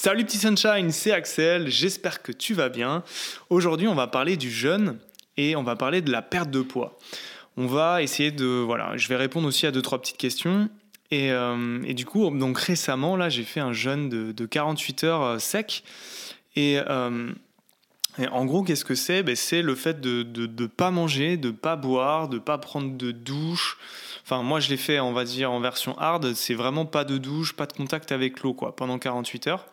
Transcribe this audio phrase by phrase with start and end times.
[0.00, 3.02] Salut petit sunshine, c'est Axel, j'espère que tu vas bien.
[3.50, 4.96] Aujourd'hui on va parler du jeûne
[5.36, 6.96] et on va parler de la perte de poids.
[7.56, 8.46] On va essayer de...
[8.46, 10.70] Voilà, je vais répondre aussi à deux, trois petites questions.
[11.10, 15.38] Et, euh, du coup, donc récemment, là j'ai fait un jeûne de, 48 heures euh,
[15.40, 15.82] sec.
[16.56, 17.32] Euh,
[18.26, 19.22] en gros, qu'est-ce que c'est?
[19.22, 22.96] Ben, C'est le fait de ne pas manger, de pas boire, de ne pas prendre
[22.96, 23.78] de douche.
[24.24, 26.34] Enfin, moi, je l'ai fait, on va dire, en version hard.
[26.34, 29.66] C'est vraiment pas de douche, pas de contact avec l'eau, quoi, pendant 48 heures.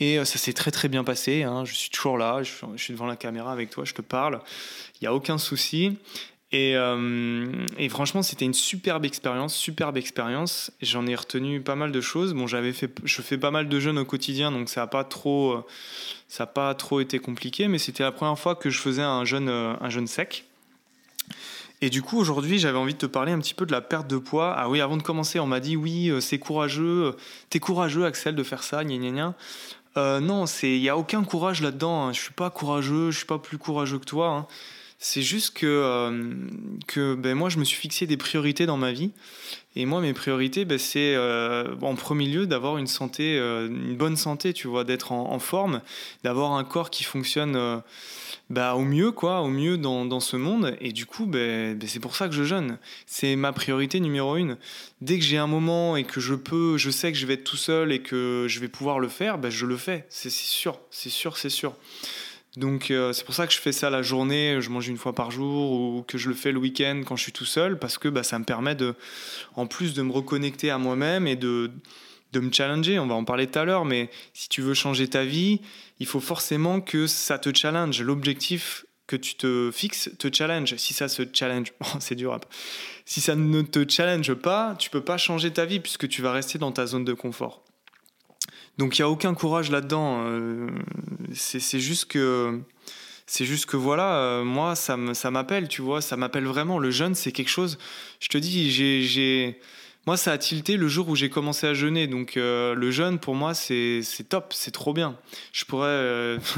[0.00, 1.42] Et euh, ça s'est très très bien passé.
[1.42, 1.64] Hein.
[1.64, 4.40] Je suis toujours là, je suis devant la caméra avec toi, je te parle.
[4.94, 5.98] Il n'y a aucun souci.
[6.54, 10.70] Et, euh, et franchement, c'était une superbe expérience, superbe expérience.
[10.80, 12.32] J'en ai retenu pas mal de choses.
[12.32, 15.04] Bon, j'avais fait, je fais pas mal de jeûnes au quotidien, donc ça n'a pas
[15.04, 15.64] trop, euh,
[16.28, 17.68] ça a pas trop été compliqué.
[17.68, 20.46] Mais c'était la première fois que je faisais un jeûne, un jeûne sec.
[21.84, 24.06] Et du coup, aujourd'hui, j'avais envie de te parler un petit peu de la perte
[24.06, 24.54] de poids.
[24.56, 27.12] Ah oui, avant de commencer, on m'a dit oui, euh, c'est courageux, euh,
[27.50, 28.80] t'es courageux, Axel, de faire ça.
[29.96, 32.06] Euh, non, il n'y a aucun courage là-dedans.
[32.06, 32.12] Hein.
[32.14, 34.28] Je suis pas courageux, je suis pas plus courageux que toi.
[34.28, 34.46] Hein.
[35.06, 36.34] C'est juste que, euh,
[36.86, 39.10] que ben, moi, je me suis fixé des priorités dans ma vie.
[39.76, 41.14] Et moi, mes priorités, ben, c'est
[41.82, 45.82] en premier lieu d'avoir une santé, une bonne santé, tu vois, d'être en, forme,
[46.22, 47.82] d'avoir un corps qui fonctionne
[48.48, 50.74] bah, au mieux, quoi, au mieux dans, dans ce monde.
[50.80, 52.78] Et du coup, bah, bah, c'est pour ça que je jeûne.
[53.04, 54.56] C'est ma priorité numéro une.
[55.02, 57.44] Dès que j'ai un moment et que je peux, je sais que je vais être
[57.44, 60.06] tout seul et que je vais pouvoir le faire, bah, je le fais.
[60.08, 61.74] C'est sûr, c'est sûr, c'est sûr.
[62.56, 65.12] Donc euh, c'est pour ça que je fais ça la journée, je mange une fois
[65.12, 67.98] par jour ou que je le fais le week-end quand je suis tout seul parce
[67.98, 68.94] que bah, ça me permet de,
[69.56, 71.72] en plus de me reconnecter à moi-même et de,
[72.32, 75.08] de me challenger, on va en parler tout à l'heure, mais si tu veux changer
[75.08, 75.60] ta vie,
[75.98, 78.00] il faut forcément que ça te challenge.
[78.02, 80.76] L'objectif que tu te fixes te challenge.
[80.76, 82.38] Si ça se challenge, c'est dur.
[83.04, 86.32] Si ça ne te challenge pas, tu peux pas changer ta vie puisque tu vas
[86.32, 87.62] rester dans ta zone de confort.
[88.78, 90.24] Donc il n'y a aucun courage là-dedans.
[90.26, 90.68] Euh,
[91.32, 92.60] c'est juste que
[93.26, 96.78] c'est juste que voilà, euh, moi ça m'appelle, tu vois, ça m'appelle vraiment.
[96.78, 97.78] Le jeûne, c'est quelque chose.
[98.20, 99.58] Je te dis, j'ai
[100.06, 102.06] moi, ça a tilté le jour où j'ai commencé à jeûner.
[102.06, 105.16] Donc, euh, le jeûne, pour moi, c'est top, c'est trop bien.
[105.52, 106.38] Je pourrais.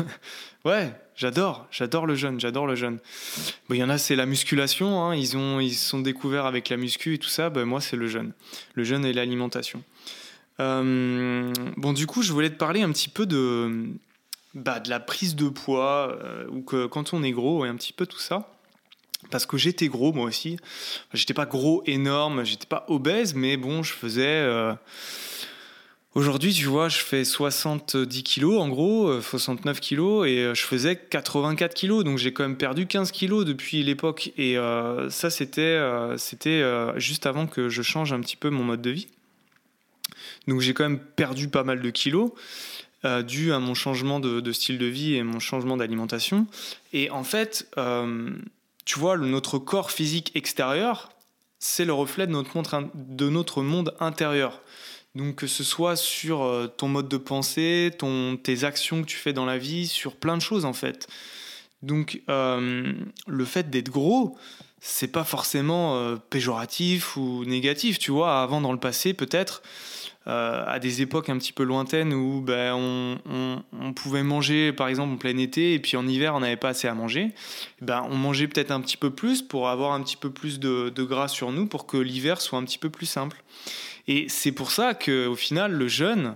[0.66, 2.98] Ouais, j'adore, j'adore le jeûne, j'adore le jeûne.
[3.70, 5.00] Il y en a, c'est la musculation.
[5.00, 5.14] Hein.
[5.14, 7.50] ils, ont, ils sont découverts avec la muscu et tout ça.
[7.50, 8.32] Ben, moi, c'est le jeûne.
[8.74, 9.84] Le jeûne et l'alimentation.
[10.60, 13.88] Euh, bon, du coup, je voulais te parler un petit peu de,
[14.54, 16.16] bah, de la prise de poids,
[16.50, 18.48] ou que quand on est gros, et un petit peu tout ça
[19.30, 20.58] parce que j'étais gros moi aussi.
[21.12, 24.24] J'étais pas gros énorme, j'étais pas obèse, mais bon, je faisais.
[24.26, 24.74] Euh,
[26.14, 30.62] aujourd'hui, tu vois, je fais 70 kilos en gros, 69 euh, kilos, et euh, je
[30.62, 34.32] faisais 84 kilos, donc j'ai quand même perdu 15 kilos depuis l'époque.
[34.36, 34.56] Et
[35.10, 35.78] ça, c'était
[36.16, 36.62] c'était
[36.96, 39.08] juste avant que je change un petit peu mon mode de vie.
[40.46, 42.30] Donc j'ai quand même perdu pas mal de kilos.
[43.26, 46.46] dû à mon changement de, style de vie et mon changement d'alimentation.
[46.92, 47.68] Et en fait,
[48.84, 51.10] tu vois, notre corps physique extérieur,
[51.58, 54.62] c'est le reflet de notre, monde, intérieur.
[55.14, 59.16] Donc que ce soit sur euh, ton mode de pensée, ton, tes actions que tu
[59.16, 61.08] fais dans la vie, sur plein de choses en fait.
[61.82, 62.92] Donc euh,
[63.26, 64.36] le fait d'être gros,
[64.78, 68.42] c'est pas forcément euh, péjoratif ou négatif, tu vois.
[68.42, 69.62] Avant dans le passé peut-être,
[70.28, 75.14] euh, à des époques un petit peu lointaines où ben, on, pouvait manger par exemple
[75.14, 77.31] en plein été et puis en hiver on n'avait pas assez à manger,
[77.81, 80.91] ben, on mangeait peut-être un petit peu plus pour avoir un petit peu plus de,
[81.04, 83.44] gras sur nous pour que l'hiver soit un petit peu plus simple.
[84.09, 86.34] Et c'est pour ça qu'au final le jeûne,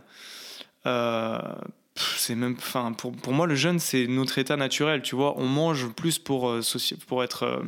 [0.86, 1.38] euh,
[2.28, 5.88] même, enfin pour, pour moi le jeûne c'est notre état naturel, tu vois, on mange
[5.88, 6.60] plus pour, euh,
[7.08, 7.60] pour être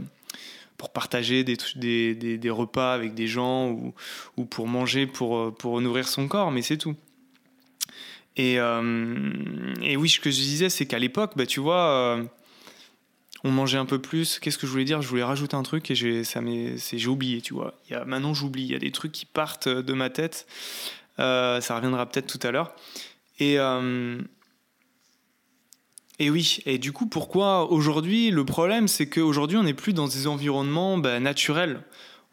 [0.83, 3.95] pour partager des, des, des, repas avec des gens ou,
[4.37, 6.97] ou pour manger pour, euh, pour nourrir son corps, mais c'est tout.
[8.37, 9.33] Et, euh,
[9.81, 12.25] et, oui, ce que je disais, c'est qu'à l'époque, bah, tu vois, euh,
[13.45, 14.41] on mangeait un peu plus.
[14.41, 15.01] Qu'est-ce que je voulais dire?
[15.03, 16.41] Je voulais rajouter un truc et j'ai, ça
[16.93, 17.75] j'ai oublié, tu vois.
[17.89, 18.65] Il y a, maintenant, j'oublie.
[18.65, 20.49] Il y a des trucs qui partent de ma tête.
[21.17, 22.75] ça reviendra peut-être tout à l'heure.
[23.39, 23.57] Et,
[26.19, 30.09] et oui, et du coup, pourquoi aujourd'hui Le problème, c'est qu'aujourd'hui, on n'est plus dans
[30.09, 31.81] des environnements bah, naturels.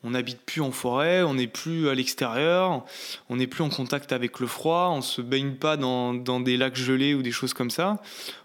[0.04, 2.86] On n'habite plus en forêt, on n'est plus à l'extérieur,
[3.28, 6.78] on n'est plus en contact avec le froid, on se baigne pas dans, des lacs
[6.78, 8.02] gelés ou des choses comme ça.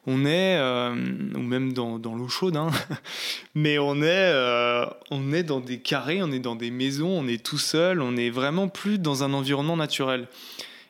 [0.07, 0.93] On est, euh,
[1.35, 2.71] ou même dans, l'eau chaude, hein.
[3.55, 7.29] mais on est, euh, on est dans des carrés, on est dans des maisons, on
[7.29, 10.27] est tout seul, on n'est vraiment plus dans un environnement naturel.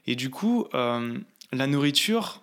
[0.07, 1.19] Et du coup, euh,
[1.53, 2.41] la nourriture,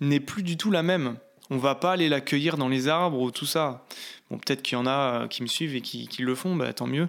[0.00, 1.16] n'est plus du tout la même.
[1.50, 3.86] On va pas aller l'accueillir dans les arbres ou tout ça.
[4.30, 6.72] Bon, peut-être qu'il y en a euh, qui me suivent et qui, le font, bah,
[6.72, 7.08] tant mieux.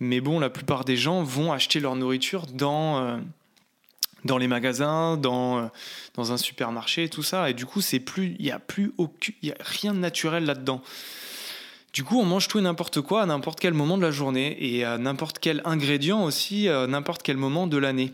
[0.00, 3.16] Mais bon, la plupart des gens vont acheter leur nourriture dans, euh,
[4.24, 5.66] dans les magasins, dans, euh,
[6.14, 7.48] dans un supermarché, tout ça.
[7.48, 10.44] Et du coup, c'est plus, il n'y a plus aucun, y a rien de naturel
[10.44, 10.82] là-dedans.
[11.94, 14.56] Du coup, on mange tout et n'importe quoi à n'importe quel moment de la journée
[14.60, 18.12] et à n'importe quel ingrédient aussi, à n'importe quel moment de l'année.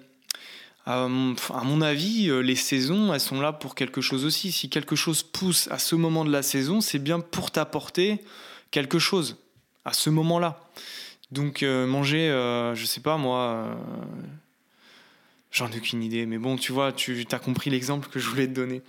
[0.87, 4.53] À mon avis, euh, les saisons, elles sont là pour quelque chose aussi.
[4.53, 8.19] Si quelque chose pousse à ce moment de la saison, c'est bien pour t'apporter
[8.71, 9.37] quelque chose
[9.85, 10.61] à ce moment-là.
[11.31, 12.29] Donc euh, manger,
[12.75, 13.77] je sais pas moi,
[15.55, 18.49] J'en ai aucune idée, mais bon, tu vois, tu as compris l'exemple que je voulais
[18.49, 18.83] te donner.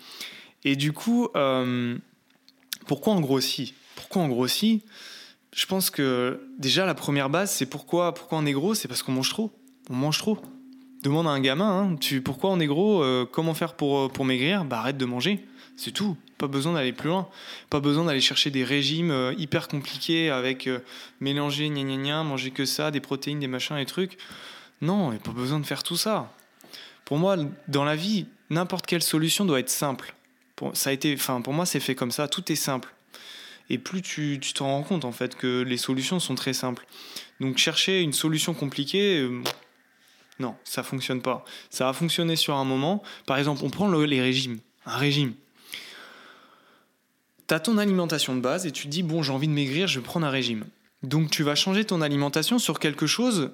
[0.63, 1.95] Et du coup, euh,
[2.87, 3.75] pourquoi on grossit?
[3.95, 4.83] Pourquoi on grossit?
[5.53, 8.73] Je pense que déjà, la première base, c'est pourquoi, pourquoi on est gros?
[8.73, 9.51] C'est parce qu'on mange trop.
[9.91, 10.39] On mange trop.
[11.05, 14.25] Demande à un gamin, hein, pourquoi on est gros euh, Comment faire pour, euh, pour
[14.25, 14.65] maigrir?
[14.65, 15.45] Bah arrête de manger.
[15.77, 16.17] C'est tout.
[16.39, 17.29] Pas besoin d'aller plus loin.
[17.69, 20.67] Pas besoin d'aller chercher des régimes hyper compliqués avec
[21.19, 24.17] mélanger, gna gna gna, manger que ça, des protéines, des machins, des trucs.
[24.81, 26.33] Non, il n'y a pas besoin de faire tout ça.
[27.05, 27.37] Pour moi,
[27.67, 30.15] dans la vie, n'importe quelle solution doit être simple.
[30.55, 32.95] Pour, ça a été, enfin, pour moi, c'est fait comme ça, tout est simple.
[33.69, 36.85] Et plus tu, tu te rends compte en fait que les solutions sont très simples.
[37.39, 39.41] Donc chercher une solution compliquée, euh,
[40.39, 41.45] non, ça fonctionne pas.
[41.69, 43.01] Ça a fonctionné sur un moment.
[43.25, 44.59] Par exemple, on prend les régimes.
[44.85, 45.33] Un régime.
[47.47, 49.87] Tu as ton alimentation de base et tu te dis, bon, j'ai envie de maigrir,
[49.87, 50.65] je vais prendre un régime.
[51.03, 53.51] Donc tu vas changer ton alimentation sur quelque chose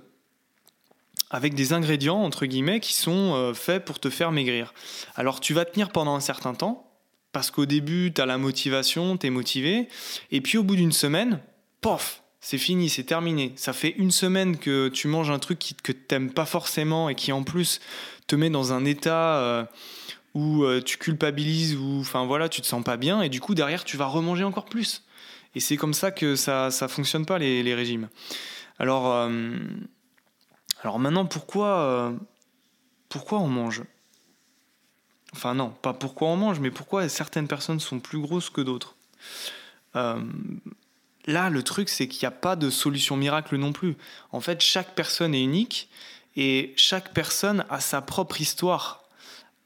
[1.30, 4.74] avec des ingrédients, entre guillemets, qui sont euh, faits pour te faire maigrir.
[5.16, 6.90] Alors tu vas tenir pendant un certain temps,
[7.32, 9.88] parce qu'au début, tu as la motivation, tu es motivé,
[10.32, 11.40] et puis au bout d'une semaine,
[11.80, 13.54] pof, c'est fini, c'est terminé.
[13.56, 17.08] Ça fait une semaine que tu manges un truc qui, que tu n'aimes pas forcément
[17.08, 17.80] et qui en plus
[18.28, 19.64] te met dans un état euh,
[20.34, 23.56] où euh, tu culpabilises, ou enfin voilà, tu te sens pas bien, et du coup
[23.56, 25.04] derrière, tu vas remanger encore plus.
[25.56, 28.10] Et c'est comme ça que ça ne fonctionne pas, les, régimes.
[28.80, 29.30] Alors...
[30.84, 32.12] Alors maintenant, pourquoi, euh,
[33.10, 33.84] pourquoi on mange?
[35.34, 38.96] Enfin non, pas pourquoi on mange, mais pourquoi certaines personnes sont plus grosses que d'autres?
[39.96, 40.22] Euh,
[41.28, 43.96] Là, le truc, c'est qu'il n'y a pas de solution miracle non plus.
[44.32, 45.90] En fait, chaque personne est unique
[46.36, 49.02] et chaque personne a sa propre histoire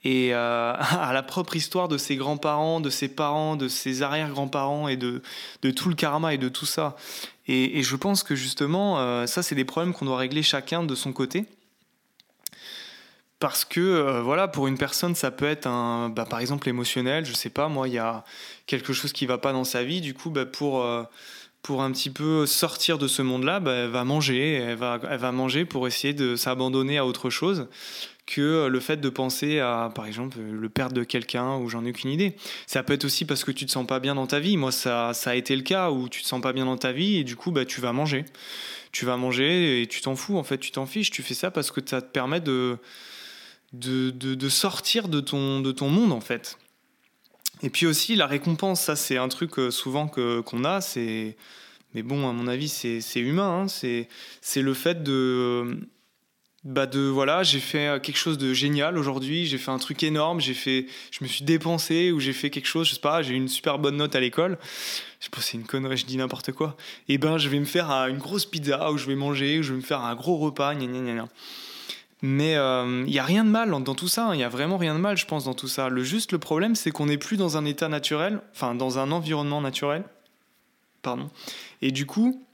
[0.03, 4.87] et euh, a la propre histoire de ses grands-parents, de ses parents, de ses arrière-grands-parents
[4.87, 5.21] et de,
[5.61, 6.95] de tout le karma et de tout ça.
[7.47, 10.95] Et, je pense que justement, euh, ça, c'est des problèmes qu'on doit régler chacun de
[10.95, 11.45] son côté.
[13.45, 17.27] Parce que, euh, voilà, pour une personne, ça peut être, un, bah, par exemple, émotionnel.
[17.27, 18.23] Je sais pas, moi, il y a
[18.65, 20.01] quelque chose qui va pas dans sa vie.
[20.01, 21.03] Du coup, bah, pour, euh,
[21.61, 24.53] pour un petit peu sortir de ce monde-là, bah, elle va manger.
[24.53, 27.67] Elle va, manger pour essayer de s'abandonner à autre chose
[28.25, 31.91] que le fait de penser à, par exemple, le perdre de quelqu'un ou j'en ai
[31.91, 32.35] aucune idée.
[32.65, 34.57] Ça peut être aussi parce que tu te sens pas bien dans ta vie.
[34.57, 37.17] Moi, ça, a été le cas où tu te sens pas bien dans ta vie
[37.17, 38.25] et du coup, tu vas manger.
[38.91, 41.11] Tu vas manger et tu t'en fous, en fait, tu t'en fiches.
[41.11, 42.79] Tu fais ça parce que ça te permet de,
[43.79, 46.57] de, sortir de ton, de ton monde, en fait.
[47.61, 51.37] Et puis aussi, la récompense, ça, c'est un truc euh, souvent que, qu'on a, c'est.
[51.93, 53.61] Mais bon, à mon avis, c'est, c'est humain.
[53.61, 53.67] Hein.
[53.67, 54.09] C'est,
[54.41, 55.79] c'est le fait de
[56.65, 60.01] bah de voilà j'ai fait euh, quelque chose de génial aujourd'hui j'ai fait un truc
[60.01, 63.21] énorme j'ai fait je me suis dépensé ou j'ai fait quelque chose je sais pas
[63.21, 64.57] j'ai eu une super bonne note à l'école
[65.19, 66.75] je pas c'est une connerie je dis n'importe quoi
[67.07, 69.63] et eh ben je vais me faire une grosse pizza où je vais manger où
[69.63, 71.27] je vais me faire un gros repas gna gna.
[72.21, 74.35] Mais il euh, y a rien de mal dans, tout ça il hein.
[74.35, 76.75] y a vraiment rien de mal je pense dans tout ça le juste le problème
[76.75, 80.03] c'est qu'on n'est plus dans un état naturel enfin dans un environnement naturel
[81.01, 81.29] pardon
[81.81, 82.45] et du coup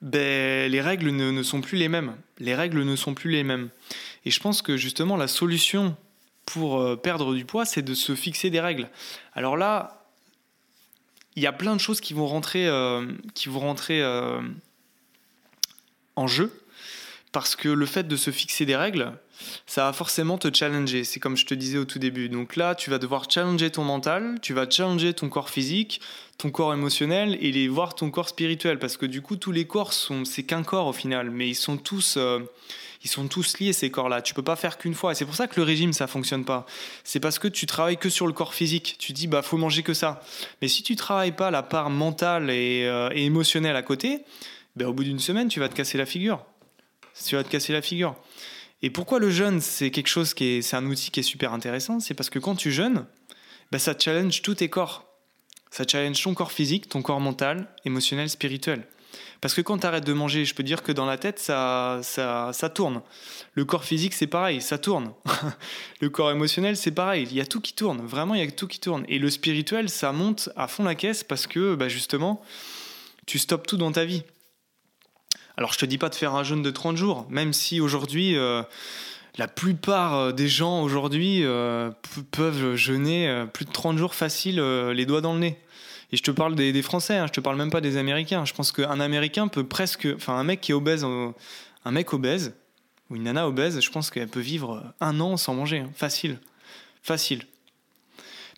[0.00, 2.16] ben, les règles ne, sont plus les mêmes.
[2.38, 3.70] Les règles ne sont plus les mêmes.
[4.24, 5.96] Et je pense que justement la solution
[6.46, 8.88] pour euh, perdre du poids, c'est de se fixer des règles.
[9.34, 10.06] Alors là,
[11.36, 14.40] il y a plein de choses qui vont rentrer, euh, qui vont rentrer euh,
[16.16, 16.52] en jeu.
[17.32, 19.12] Parce que le fait de se fixer des règles,
[19.66, 21.04] ça va forcément te challenger.
[21.04, 22.28] C'est comme je te disais au tout début.
[22.28, 26.00] Donc là, tu vas devoir challenger ton mental, tu vas challenger ton corps physique,
[26.38, 28.78] ton corps émotionnel et les voir ton corps spirituel.
[28.78, 31.54] Parce que du coup, tous les corps sont, c'est qu'un corps au final, mais ils
[31.54, 32.40] sont tous, euh,
[33.04, 34.22] ils sont tous liés ces corps-là.
[34.22, 35.12] Tu peux pas faire qu'une fois.
[35.12, 36.64] Et c'est pour ça que le régime ça fonctionne pas.
[37.04, 38.96] C'est parce que tu travailles que sur le corps physique.
[38.98, 40.22] Tu dis bah faut manger que ça.
[40.62, 44.24] Mais si tu travailles pas la part mentale et, euh, émotionnelle à côté,
[44.76, 46.44] ben, au bout d'une semaine, tu vas te casser la figure.
[47.24, 48.16] Tu vas te casser la figure.
[48.82, 51.52] Et pourquoi le jeûne, c'est quelque chose qui est, c'est un outil qui est super
[51.52, 53.06] intéressant, c'est parce que quand tu jeûnes,
[53.72, 55.04] bah, ça challenge tous tes corps.
[55.70, 58.86] Ça challenge ton corps physique, ton corps mental, émotionnel, spirituel.
[59.40, 62.00] Parce que quand tu arrêtes de manger, je peux dire que dans la tête, ça,
[62.02, 63.02] ça, ça tourne.
[63.54, 65.12] Le corps physique, c'est pareil, ça tourne.
[66.00, 67.26] le corps émotionnel, c'est pareil.
[67.30, 68.04] Il y a tout qui tourne.
[68.04, 69.04] Vraiment, il y a tout qui tourne.
[69.08, 72.42] Et le spirituel, ça monte à fond la caisse parce que, bah, justement,
[73.26, 74.24] tu stoppes tout dans ta vie.
[75.58, 78.36] Alors je te dis pas de faire un jeûne de 30 jours, même si aujourd'hui
[78.36, 78.62] euh,
[79.36, 81.42] la plupart des gens aujourd'hui
[82.30, 85.58] peuvent jeûner plus de 30 jours facile, les doigts dans le nez.
[86.12, 88.44] Et je te parle des, Français, hein, je te parle même pas des Américains.
[88.44, 90.08] Je pense qu'un Américain peut presque.
[90.14, 92.54] Enfin, un mec qui est obèse, un mec obèse,
[93.10, 95.78] ou une nana obèse, je pense qu'elle peut vivre un an sans manger.
[95.78, 95.90] Hein.
[95.94, 96.38] Facile.
[97.02, 97.44] Facile.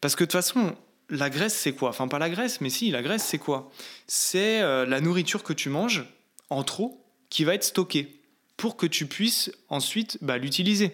[0.00, 0.76] Parce que de toute façon,
[1.08, 1.90] la graisse, c'est quoi?
[1.90, 3.70] Enfin, pas la graisse, mais si, la graisse, c'est quoi?
[4.06, 6.04] C'est euh, la nourriture que tu manges
[6.50, 8.20] en trop qui va être stockée
[8.56, 10.92] pour que tu puisses ensuite bah, l'utiliser.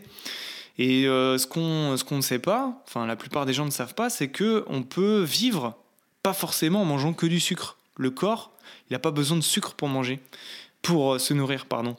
[0.78, 4.10] Et euh, ce qu'on ne sait pas, enfin la plupart des gens ne savent pas,
[4.10, 5.74] c'est que on peut vivre
[6.22, 7.78] pas forcément en mangeant que du sucre.
[7.96, 8.52] Le corps,
[8.88, 10.20] il n'a pas besoin de sucre pour manger,
[10.82, 11.96] pour euh, se nourrir, pardon.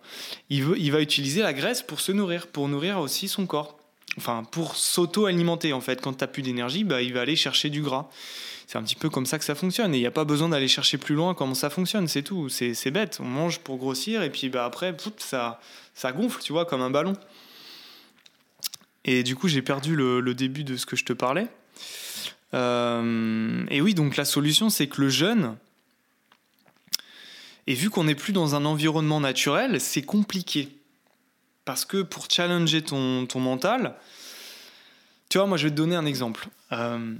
[0.49, 3.76] Il va utiliser la graisse pour se nourrir, pour nourrir aussi son corps.
[4.17, 6.01] Enfin, pour s'auto-alimenter, en fait.
[6.01, 8.09] Quand tu n'as plus d'énergie, bah, il va aller chercher du gras.
[8.65, 9.93] C'est un petit peu comme ça que ça fonctionne.
[9.93, 12.49] Et il n'y a pas besoin d'aller chercher plus loin comment ça fonctionne, c'est tout.
[12.49, 13.19] C'est bête.
[13.21, 15.61] On mange pour grossir et puis bah, après, ça,
[15.93, 17.13] ça gonfle, tu vois, comme un ballon.
[19.05, 21.47] Et du coup, j'ai perdu le, le, début de ce que je te parlais.
[22.53, 25.55] Euh, et oui, donc la solution, c'est que le jeûne,
[27.67, 30.69] et vu qu'on n'est plus dans un environnement naturel, c'est compliqué.
[31.67, 33.95] Parce que pour challenger ton, ton, mental,
[35.27, 36.47] tu vois, moi je vais te donner un exemple.
[36.71, 37.13] Euh,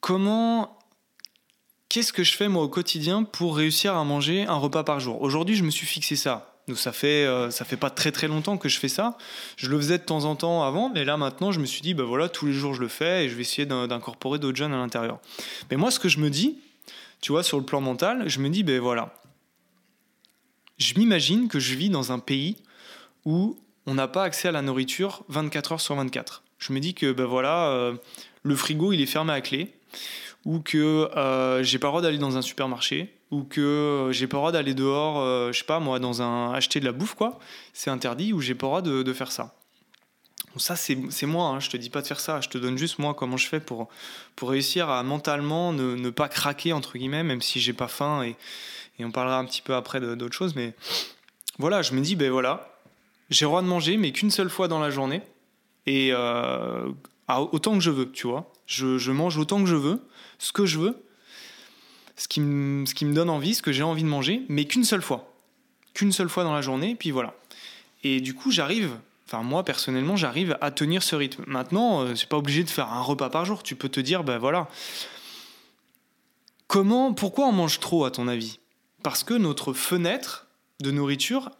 [0.00, 0.76] comment.
[1.88, 5.22] Qu'est-ce que je fais moi au quotidien pour réussir à manger un repas par jour?
[5.22, 6.58] Aujourd'hui, je me suis fixé ça.
[6.66, 9.16] Donc ça fait euh, ça fait pas très très longtemps que je fais ça.
[9.56, 11.94] Je le faisais de temps en temps avant, mais là maintenant je me suis dit
[11.94, 14.72] bah voilà tous les jours je le fais et je vais essayer d'incorporer d'autres jeunes
[14.72, 15.20] à l'intérieur.
[15.70, 16.58] Mais moi ce que je me dis,
[17.20, 19.14] tu vois sur le plan mental, je me dis ben voilà,
[20.78, 22.56] je m'imagine que je vis dans un pays
[23.24, 26.42] où on n'a pas accès à la nourriture 24 heures sur 24.
[26.58, 27.94] Je me dis que ben voilà euh,
[28.42, 29.74] le frigo il est fermé à clé
[30.44, 34.26] ou que euh, j'ai pas le droit d'aller dans un supermarché ou que euh, j'ai
[34.26, 36.92] pas le droit d'aller dehors, euh, je sais pas moi, dans un acheter de la
[36.92, 37.38] bouffe quoi,
[37.72, 39.54] c'est interdit ou j'ai pas le droit de, faire ça.
[40.52, 42.76] Bon, ça c'est moi, hein, je te dis pas de faire ça, je te donne
[42.76, 43.88] juste moi comment je fais pour,
[44.36, 48.22] pour réussir à mentalement ne, ne pas craquer entre guillemets, même si j'ai pas faim
[48.22, 48.36] et,
[48.98, 50.74] et on parlera un petit peu après d'autres choses, mais
[51.58, 52.73] voilà, je me dis ben voilà,
[53.30, 55.22] j'ai droit de manger mais qu'une seule fois dans la journée
[55.86, 56.88] et euh,
[57.28, 60.00] autant que je veux, tu vois, je, mange autant que je veux,
[60.38, 61.04] ce que je veux
[62.16, 65.32] ce qui, me, donne envie, ce que j'ai envie de manger, mais qu'une seule fois.
[65.94, 67.34] Qu'une seule fois dans la journée, puis voilà.
[68.04, 71.44] Et du coup, j'arrive, enfin moi personnellement, j'arrive à tenir ce rythme.
[71.46, 73.62] Maintenant, euh, c'est pas obligé de faire un repas par jour.
[73.62, 74.68] Tu peux te dire, ben voilà.
[76.66, 78.58] Comment, pourquoi on mange trop à ton avis?
[79.02, 80.46] Parce que notre fenêtre
[80.80, 81.50] de nourriture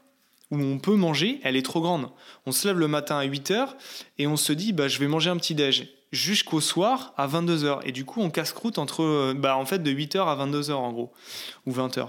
[0.54, 2.10] où on peut manger, elle est trop grande.
[2.46, 3.68] On se lève le matin à 8 h
[4.18, 7.80] et on se dit, bah, je vais manger un petit déj jusqu'au soir à 22h.
[7.84, 10.92] Et du coup, on casse-croûte entre, euh, bah, en fait, de 8h à 22h en
[10.92, 11.12] gros,
[11.66, 12.08] ou 20h.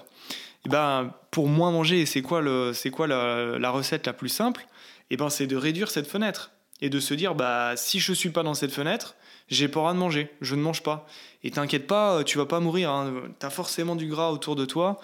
[0.66, 4.68] Et ben, pour moins manger, c'est quoi, le, c'est quoi la, recette la plus simple?
[5.10, 8.30] Et ben, c'est de réduire cette fenêtre et de se dire, bah, si je suis
[8.30, 9.16] pas dans cette fenêtre,
[9.48, 11.06] j'ai pas de manger, je ne mange pas.
[11.44, 13.14] Et t'inquiète pas, tu vas pas mourir, hein.
[13.40, 15.00] tu as forcément du gras autour de toi.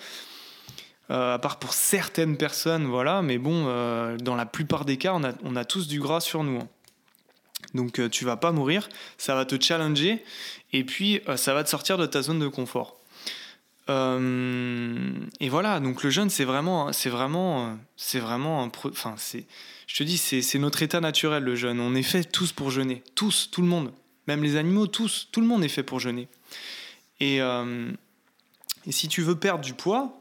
[1.11, 5.13] Euh, à part pour certaines personnes, voilà, mais bon, euh, dans la plupart des cas,
[5.13, 6.59] on a, tous du gras sur nous.
[6.59, 6.67] Hein.
[7.73, 8.87] Donc euh, tu vas pas mourir,
[9.17, 10.23] ça va te challenger
[10.71, 12.95] et puis ça va te sortir de ta zone de confort.
[13.89, 19.45] Et voilà, donc le jeûne c'est vraiment, c'est vraiment, c'est vraiment, enfin c'est,
[19.87, 21.81] je te dis c'est notre état naturel le jeûne.
[21.81, 23.91] On est fait tous pour jeûner, tous, tout le monde,
[24.27, 26.29] même les animaux, tous, tout le monde est fait pour jeûner.
[27.19, 27.41] Et
[28.89, 30.20] si tu veux perdre du poids,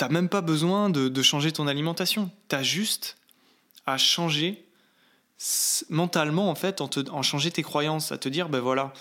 [0.00, 2.30] t'as même pas besoin de, changer ton alimentation.
[2.48, 3.18] Tu as juste
[3.84, 4.64] à changer
[5.90, 8.94] mentalement en fait en, te, en changer tes croyances, à te dire ben voilà,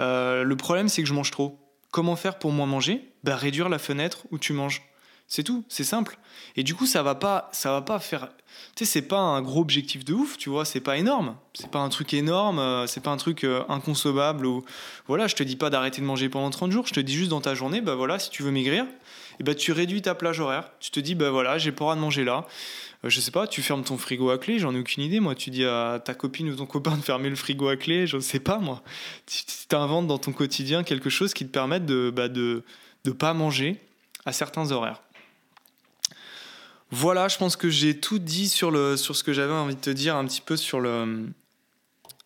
[0.00, 1.60] euh, le problème c'est que je mange trop.
[1.92, 3.08] Comment faire pour moins manger?
[3.22, 4.82] Ben, réduire la fenêtre où tu manges.
[5.28, 6.18] C'est tout, c'est simple.
[6.56, 8.28] Et du coup, ça va pas, ça va pas faire.
[8.74, 10.64] Tu sais, c'est pas un gros objectif de ouf, tu vois.
[10.64, 11.36] C'est pas énorme.
[11.54, 12.58] C'est pas un truc énorme.
[12.58, 14.64] Euh, c'est pas un truc euh, inconcevable ou
[15.06, 15.28] voilà.
[15.28, 16.86] Je te dis pas d'arrêter de manger pendant 30 jours.
[16.86, 18.84] Je te dis juste dans ta journée, ben voilà, si tu veux maigrir,
[19.32, 20.70] et eh ben tu réduis ta plage horaire.
[20.80, 22.46] Tu te dis, ben voilà, j'ai pas le droit de manger là.
[23.04, 25.34] Euh, je sais pas, tu fermes ton frigo à clé, j'en ai aucune idée, moi.
[25.34, 28.16] Tu dis à ta copine ou ton copain de fermer le frigo à clé, je
[28.16, 28.82] ne sais pas, moi.
[29.26, 32.62] Tu t'inventes dans ton quotidien quelque chose qui te permette de bah, de,
[33.04, 33.80] de pas manger
[34.24, 35.02] à certains horaires.
[36.90, 39.80] Voilà, je pense que j'ai tout dit sur, le, sur ce que j'avais envie de
[39.80, 41.26] te dire un petit peu sur le,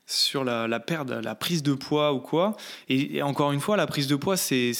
[0.07, 2.57] sur la, la, perte, la prise de poids ou quoi.
[2.89, 4.73] Et, encore une fois, la prise de poids, c'est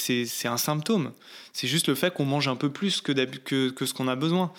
[0.45, 1.13] un symptôme.
[1.53, 4.17] C'est juste le fait qu'on mange un peu plus que, que, que ce qu'on a
[4.17, 4.53] besoin.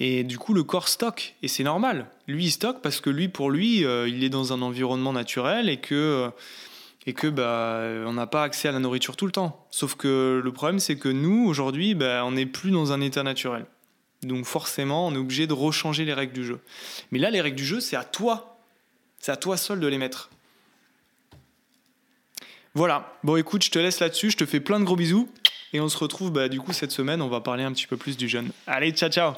[0.00, 1.34] Et du coup, le corps stocke.
[1.42, 2.06] Et c'est normal.
[2.26, 5.68] Lui, il stocke parce que lui, pour lui, euh, il est dans un environnement naturel
[5.68, 6.30] et que, euh,
[7.06, 9.66] et que bah, on n'a pas accès à la nourriture tout le temps.
[9.70, 13.22] Sauf que le problème, c'est que nous, aujourd'hui, bah, on n'est plus dans un état
[13.22, 13.66] naturel.
[14.22, 16.60] Donc forcément, on est obligé de rechanger les règles du jeu.
[17.10, 18.53] Mais là, les règles du jeu, c'est à toi.
[19.24, 20.28] C'est à toi seul de les mettre.
[22.74, 23.10] Voilà.
[23.22, 24.30] Bon, écoute, je te laisse là-dessus.
[24.30, 25.30] Je te fais plein de gros bisous.
[25.72, 27.22] Et on se retrouve, bah, du coup, cette semaine.
[27.22, 28.50] On va parler un petit peu plus du jeûne.
[28.66, 29.32] Allez, ciao, ciao